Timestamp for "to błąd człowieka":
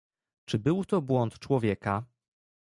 0.85-2.03